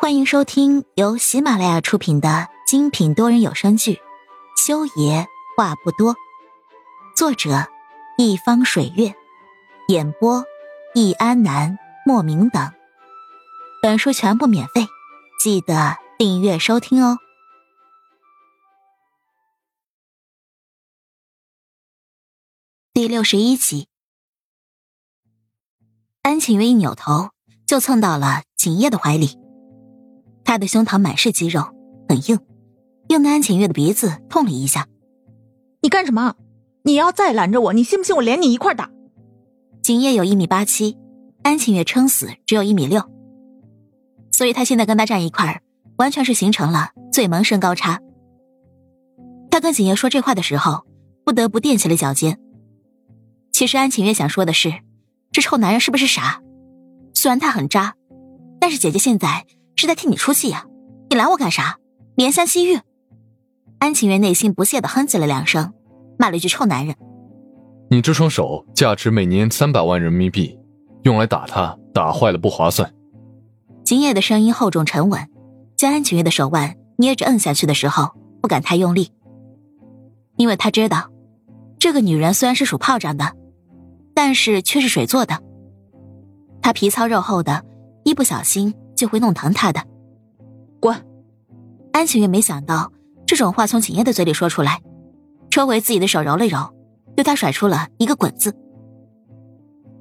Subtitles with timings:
[0.00, 3.94] 欢迎收听由喜马拉雅出品的精品多人有声剧
[4.56, 5.26] 《修爷
[5.56, 6.14] 话不多》，
[7.16, 7.66] 作者
[8.16, 9.12] 一方水月，
[9.88, 10.44] 演播
[10.94, 11.76] 易安南、
[12.06, 12.72] 莫名等。
[13.82, 14.86] 本书全部免费，
[15.40, 17.18] 记得订阅收听哦。
[22.92, 23.88] 第六十一集，
[26.22, 27.30] 安晴月一扭头
[27.66, 29.47] 就蹭到了景叶的怀里。
[30.48, 31.60] 他的胸膛满是肌肉，
[32.08, 32.38] 很硬，
[33.08, 34.86] 硬的安晴月的鼻子痛了一下。
[35.82, 36.36] 你干什么？
[36.84, 38.90] 你要再拦着我，你信不信我连你一块打？
[39.82, 40.96] 景叶有一米八七，
[41.42, 43.02] 安晴月撑死只有一米六，
[44.32, 45.60] 所以他现在跟他站一块儿，
[45.98, 48.00] 完全是形成了最萌身高差。
[49.50, 50.86] 他跟景叶说这话的时候，
[51.26, 52.40] 不得不垫起了脚尖。
[53.52, 54.72] 其实安晴月想说的是，
[55.30, 56.40] 这臭男人是不是傻？
[57.12, 57.96] 虽然他很渣，
[58.58, 59.44] 但是姐姐现在。
[59.78, 60.66] 是在替你出气呀！
[61.08, 61.78] 你拦我干啥？
[62.16, 62.80] 怜香惜玉。
[63.78, 65.72] 安晴月内心不屑的哼唧了两声，
[66.18, 66.96] 骂了一句“臭男人”。
[67.88, 70.58] 你这双手价值每年三百万人民币，
[71.04, 72.92] 用来打他，打坏了不划算。
[73.84, 75.30] 景野的声音厚重沉稳，
[75.76, 79.12] 将安晴月的手腕捏着摁下去的时候，不敢太用力，
[80.36, 81.08] 因为他知道，
[81.78, 83.32] 这个女人虽然是属炮仗的，
[84.12, 85.40] 但是却是水做的。
[86.60, 87.64] 她皮糙肉厚的，
[88.02, 88.74] 一不小心。
[88.98, 89.80] 就会弄疼他的，
[90.80, 91.06] 滚！
[91.92, 92.92] 安晴月没想到
[93.24, 94.82] 这种话从景叶的嘴里说出来，
[95.50, 96.74] 抽回自己的手揉了揉，
[97.14, 98.52] 对他甩出了一个滚字。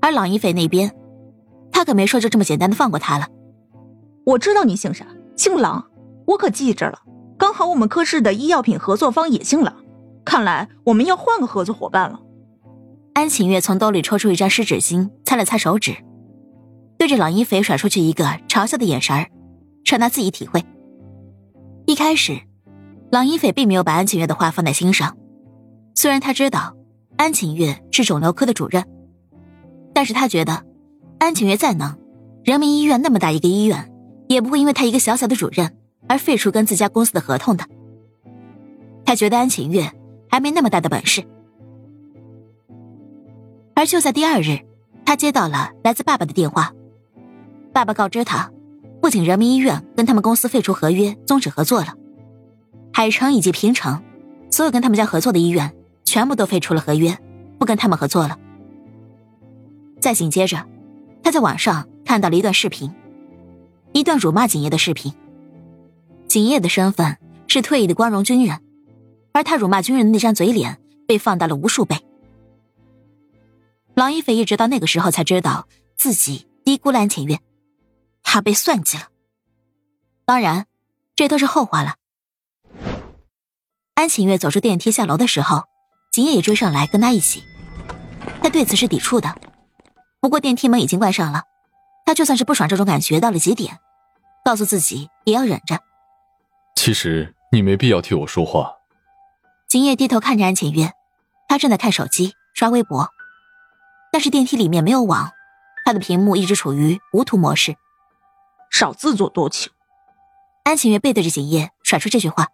[0.00, 0.90] 而朗一斐那边，
[1.70, 3.28] 他可没说就这么简单的放过他了。
[4.24, 5.90] 我知道你姓啥，姓朗，
[6.26, 7.00] 我可记着了。
[7.36, 9.76] 刚好我们科室的医药品合作方也姓朗，
[10.24, 12.18] 看来我们要换个合作伙伴了。
[13.12, 15.96] 安晴月从兜里抽出一张湿纸巾，擦了擦手指。
[16.98, 19.28] 对着朗一斐甩出去一个嘲笑的眼神儿，
[19.84, 20.64] 让他自己体会。
[21.86, 22.40] 一开始，
[23.10, 25.16] 朗一斐并没有把安晴月的话放在心上。
[25.94, 26.74] 虽然他知道
[27.16, 28.84] 安晴月是肿瘤科的主任，
[29.94, 30.64] 但是他觉得
[31.18, 31.96] 安晴月再能，
[32.44, 33.92] 人民医院那么大一个医院，
[34.28, 35.76] 也不会因为他一个小小的主任
[36.08, 37.64] 而废除跟自家公司的合同的。
[39.04, 39.90] 他觉得安晴月
[40.28, 41.24] 还没那么大的本事。
[43.74, 44.58] 而就在第二日，
[45.04, 46.72] 他接到了来自爸爸的电话。
[47.76, 48.50] 爸爸告知他，
[49.02, 51.92] 不仅人民医院跟他们公司废除合约，终止合作了，
[52.90, 54.02] 海城以及平城，
[54.50, 57.18] 所有跟他们家合作的医院全部都废除了合约，
[57.58, 58.38] 不跟他们合作了。
[60.00, 60.66] 再紧接着，
[61.22, 62.90] 他在网上看到了一段视频，
[63.92, 65.12] 一段辱骂景烨的视频。
[66.28, 68.58] 景烨的身份是退役的光荣军人，
[69.32, 71.94] 而他辱骂军人的那张嘴脸被放大了无数倍。
[73.92, 77.38] 郎一斐一直到那个时候才知道自己低估了安浅月。
[78.36, 79.04] 他被算计了，
[80.26, 80.66] 当然，
[81.14, 81.94] 这都是后话了。
[83.94, 85.64] 安晴月走出电梯下楼的时候，
[86.12, 87.42] 景野也追上来跟他一起。
[88.42, 89.40] 他对此是抵触的，
[90.20, 91.44] 不过电梯门已经关上了，
[92.04, 93.78] 他就算是不爽这种感觉到了极点，
[94.44, 95.80] 告诉自己也要忍着。
[96.74, 98.70] 其实你没必要替我说话。
[99.66, 100.92] 景野低头看着安晴月，
[101.48, 103.08] 他正在看手机刷微博，
[104.12, 105.32] 但是电梯里面没有网，
[105.86, 107.74] 他的屏幕一直处于无图模式。
[108.78, 109.72] 少自作多情。
[110.62, 112.48] 安晴月背对着景叶甩出这句话：“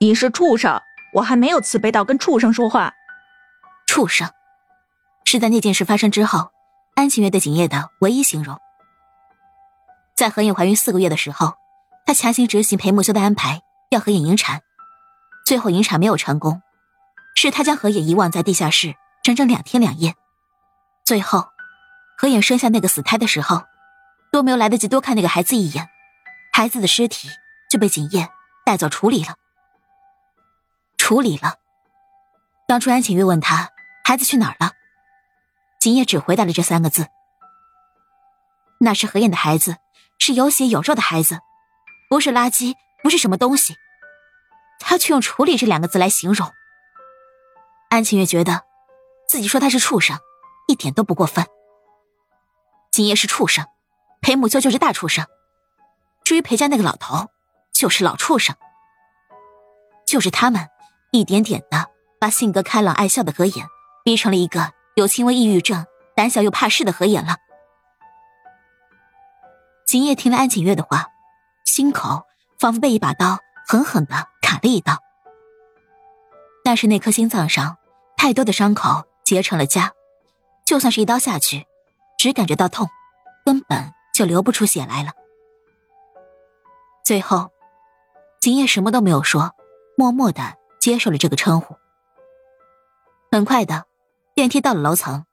[0.00, 0.80] 你是畜生，
[1.12, 2.94] 我还没有慈悲到跟畜生说话。”
[3.86, 4.30] 畜生，
[5.26, 6.50] 是在那件事发生之后，
[6.94, 8.58] 安晴月对景叶的唯一形容。
[10.16, 11.56] 在何影怀孕四个月的时候，
[12.06, 13.60] 她强行执行裴木修的安排，
[13.90, 14.62] 要何影引产，
[15.44, 16.62] 最后引产没有成功，
[17.36, 20.14] 是她将何影遗忘在地下室整整两天两夜，
[21.04, 21.48] 最后，
[22.16, 23.64] 何影生下那个死胎的时候。
[24.38, 25.88] 都没有来得及多看那个孩子一眼，
[26.52, 27.28] 孩子的尸体
[27.68, 28.30] 就被景烨
[28.64, 29.34] 带走处理了。
[30.96, 31.56] 处理了。
[32.68, 33.72] 当初安晴月问他
[34.04, 34.74] 孩子去哪儿了，
[35.80, 37.08] 景烨只回答了这三个字
[38.78, 39.78] ：“那是何燕的孩子，
[40.20, 41.40] 是有血有肉的孩子，
[42.08, 43.74] 不是垃圾，不是什么东西。”
[44.78, 46.48] 他却用“处理”这两个字来形容。
[47.90, 48.62] 安晴月觉得，
[49.28, 50.16] 自己说他是畜生，
[50.68, 51.44] 一点都不过分。
[52.92, 53.66] 景烨是畜生。
[54.20, 55.26] 裴母舅就是大畜生，
[56.24, 57.28] 至于裴家那个老头，
[57.72, 58.54] 就是老畜生。
[60.06, 60.68] 就是他们，
[61.12, 61.86] 一点点的
[62.18, 63.66] 把性格开朗爱笑的何眼，
[64.04, 65.86] 逼成了一个有轻微抑郁症、
[66.16, 67.36] 胆小又怕事的何眼了。
[69.86, 71.06] 景夜听了安景月的话，
[71.64, 72.22] 心口
[72.58, 74.98] 仿佛被一把刀狠狠的砍了一刀。
[76.64, 77.78] 但是那颗心脏上
[78.16, 79.90] 太多的伤口结成了痂，
[80.66, 81.66] 就算是一刀下去，
[82.18, 82.88] 只感觉到痛，
[83.44, 83.94] 根本。
[84.18, 85.12] 就流不出血来了。
[87.04, 87.52] 最后，
[88.40, 89.54] 景叶什么都没有说，
[89.96, 91.76] 默默的接受了这个称呼。
[93.30, 93.86] 很快的，
[94.34, 95.24] 电梯到了楼层，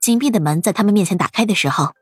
[0.00, 1.94] 紧闭的门在他们面前打开的时候，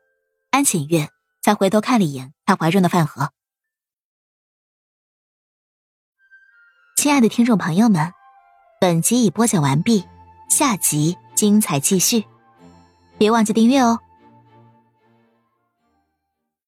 [0.51, 1.07] 安浅月
[1.41, 3.29] 才回头看了一眼他怀中的饭盒。
[6.97, 8.11] 亲爱的听众朋友们，
[8.81, 10.03] 本集已播讲完毕，
[10.49, 12.25] 下集精彩继续，
[13.17, 14.01] 别忘记订阅哦。